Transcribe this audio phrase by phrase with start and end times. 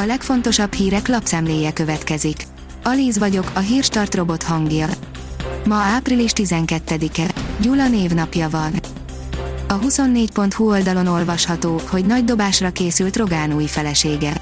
[0.00, 2.46] A legfontosabb hírek lapszemléje következik.
[2.82, 4.88] Alíz vagyok, a hírstart robot hangja.
[5.64, 7.30] Ma április 12-e.
[7.60, 8.72] Gyula névnapja van.
[9.68, 14.40] A 24.hu oldalon olvasható, hogy nagy dobásra készült Rogán új felesége.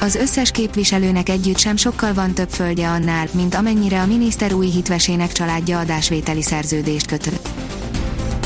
[0.00, 4.66] Az összes képviselőnek együtt sem sokkal van több földje annál, mint amennyire a miniszter új
[4.66, 7.61] hitvesének családja adásvételi szerződést kötött.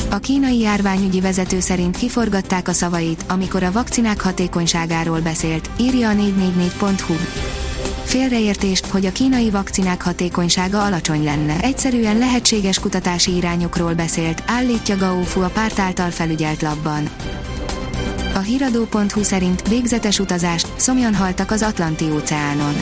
[0.09, 6.13] A kínai járványügyi vezető szerint kiforgatták a szavait, amikor a vakcinák hatékonyságáról beszélt, írja a
[6.13, 7.13] 444.hu.
[8.03, 11.55] Félreértést, hogy a kínai vakcinák hatékonysága alacsony lenne.
[11.61, 17.09] Egyszerűen lehetséges kutatási irányokról beszélt, állítja Gao Fu a párt által felügyelt labban.
[18.35, 22.73] A hiradó.hu szerint végzetes utazást, szomjan haltak az Atlanti-óceánon.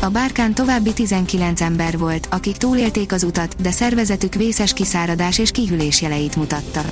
[0.00, 5.50] A bárkán további 19 ember volt, akik túlélték az utat, de szervezetük vészes kiszáradás és
[5.50, 6.84] kihűlés jeleit mutatta.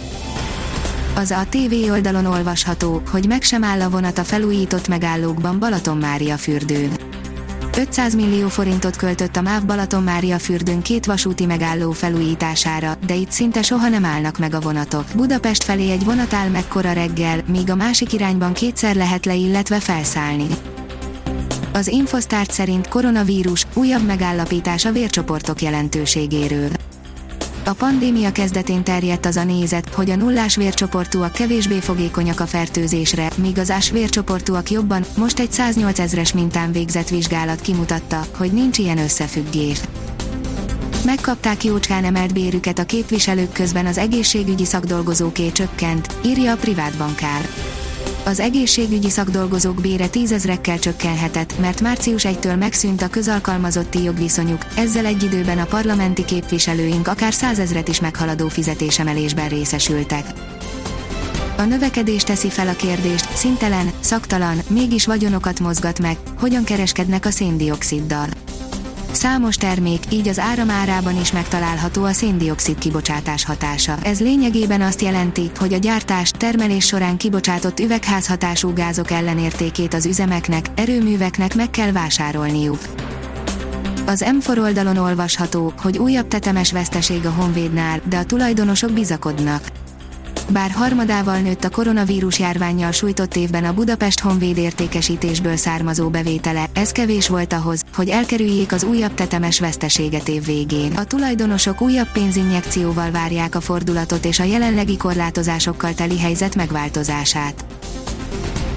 [1.14, 5.96] Az a TV oldalon olvasható, hogy meg sem áll a vonat a felújított megállókban Balaton
[5.96, 6.90] Mária fürdőn.
[7.76, 13.30] 500 millió forintot költött a MÁV Balaton Mária fürdőn két vasúti megálló felújítására, de itt
[13.30, 15.04] szinte soha nem állnak meg a vonatok.
[15.14, 19.80] Budapest felé egy vonat áll mekkora reggel, míg a másik irányban kétszer lehet le illetve
[19.80, 20.46] felszállni.
[21.76, 26.68] Az Infosztárt szerint koronavírus, újabb megállapítás a vércsoportok jelentőségéről.
[27.64, 33.30] A pandémia kezdetén terjedt az a nézet, hogy a nullás vércsoportúak kevésbé fogékonyak a fertőzésre,
[33.36, 38.78] míg az ás vércsoportúak jobban, most egy 108 ezres mintán végzett vizsgálat kimutatta, hogy nincs
[38.78, 39.80] ilyen összefüggés.
[41.04, 47.48] Megkapták jócskán emelt bérüket a képviselők közben az egészségügyi szakdolgozóké csökkent, írja a privát bankár
[48.26, 55.22] az egészségügyi szakdolgozók bére tízezrekkel csökkenhetett, mert március 1-től megszűnt a közalkalmazotti jogviszonyuk, ezzel egy
[55.22, 60.24] időben a parlamenti képviselőink akár százezret is meghaladó fizetésemelésben részesültek.
[61.56, 67.30] A növekedés teszi fel a kérdést, szintelen, szaktalan, mégis vagyonokat mozgat meg, hogyan kereskednek a
[67.30, 68.28] széndioksziddal.
[69.16, 73.98] Számos termék, így az áram árában is megtalálható a széndiokszid kibocsátás hatása.
[74.02, 80.66] Ez lényegében azt jelenti, hogy a gyártás, termelés során kibocsátott üvegházhatású gázok ellenértékét az üzemeknek,
[80.74, 82.78] erőműveknek meg kell vásárolniuk.
[84.06, 89.62] Az M4 oldalon olvasható, hogy újabb tetemes veszteség a Honvédnál, de a tulajdonosok bizakodnak.
[90.48, 96.92] Bár harmadával nőtt a koronavírus járványjal sújtott évben a Budapest Honvéd értékesítésből származó bevétele, ez
[96.92, 100.92] kevés volt ahhoz, hogy elkerüljék az újabb tetemes veszteséget év végén.
[100.92, 107.64] A tulajdonosok újabb pénzinjekcióval várják a fordulatot és a jelenlegi korlátozásokkal teli helyzet megváltozását.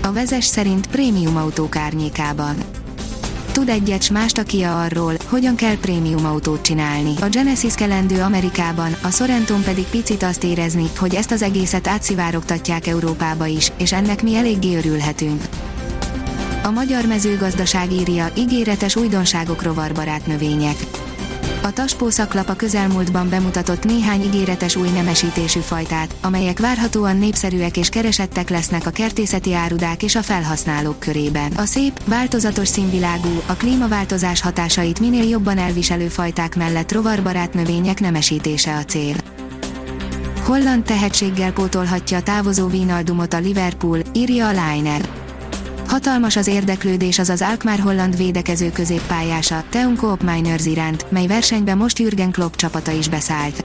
[0.01, 2.55] A vezes szerint prémium autók árnyékában
[3.51, 7.13] tud egyet s mást a Kia arról, hogyan kell prémium autót csinálni.
[7.21, 12.87] A Genesis kelendő Amerikában, a Sorrenton pedig picit azt érezni, hogy ezt az egészet átszivárogtatják
[12.87, 15.43] Európába is, és ennek mi eléggé örülhetünk.
[16.63, 20.98] A magyar mezőgazdaság írja, ígéretes újdonságok rovarbarát növények.
[21.69, 27.89] A Taspó szaklap a közelmúltban bemutatott néhány ígéretes új nemesítésű fajtát, amelyek várhatóan népszerűek és
[27.89, 31.51] keresettek lesznek a kertészeti árudák és a felhasználók körében.
[31.51, 38.75] A szép, változatos színvilágú, a klímaváltozás hatásait minél jobban elviselő fajták mellett rovarbarát növények nemesítése
[38.75, 39.15] a cél.
[40.43, 45.18] Holland tehetséggel pótolhatja a távozó Vinaldumot a Liverpool, írja a Liner.
[45.89, 51.77] Hatalmas az érdeklődés az az Alkmaar holland védekező középpályása, Teun Koop Miners iránt, mely versenyben
[51.77, 53.63] most Jürgen Klopp csapata is beszállt.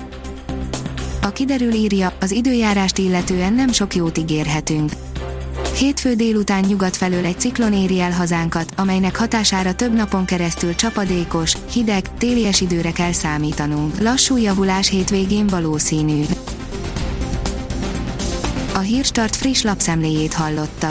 [1.23, 4.93] A kiderül írja, az időjárást illetően nem sok jót ígérhetünk.
[5.79, 11.57] Hétfő délután nyugat felől egy ciklon éri el hazánkat, amelynek hatására több napon keresztül csapadékos,
[11.73, 14.01] hideg, télies időre kell számítanunk.
[14.01, 16.23] Lassú javulás hétvégén valószínű.
[18.75, 20.91] A Hírstart friss lapszemléjét hallotta.